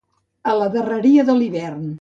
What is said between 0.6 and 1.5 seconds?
la darreria de